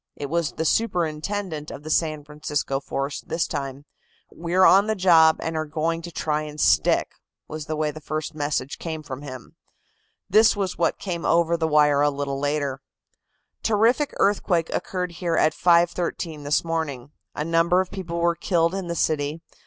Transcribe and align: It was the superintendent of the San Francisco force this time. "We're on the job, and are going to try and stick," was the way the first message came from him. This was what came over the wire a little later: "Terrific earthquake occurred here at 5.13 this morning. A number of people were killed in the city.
It 0.15 0.31
was 0.31 0.53
the 0.53 0.65
superintendent 0.65 1.69
of 1.69 1.83
the 1.83 1.91
San 1.91 2.23
Francisco 2.23 2.79
force 2.79 3.21
this 3.21 3.45
time. 3.45 3.85
"We're 4.31 4.63
on 4.65 4.87
the 4.87 4.95
job, 4.95 5.37
and 5.43 5.55
are 5.55 5.67
going 5.67 6.01
to 6.01 6.11
try 6.11 6.41
and 6.41 6.59
stick," 6.59 7.11
was 7.47 7.67
the 7.67 7.75
way 7.75 7.91
the 7.91 8.01
first 8.01 8.33
message 8.33 8.79
came 8.79 9.03
from 9.03 9.21
him. 9.21 9.57
This 10.27 10.55
was 10.55 10.75
what 10.75 10.97
came 10.97 11.23
over 11.23 11.55
the 11.55 11.67
wire 11.67 12.01
a 12.01 12.09
little 12.09 12.39
later: 12.39 12.81
"Terrific 13.61 14.11
earthquake 14.17 14.71
occurred 14.73 15.11
here 15.11 15.35
at 15.35 15.53
5.13 15.53 16.45
this 16.45 16.63
morning. 16.65 17.11
A 17.35 17.45
number 17.45 17.79
of 17.79 17.91
people 17.91 18.19
were 18.19 18.33
killed 18.33 18.73
in 18.73 18.87
the 18.87 18.95
city. 18.95 19.39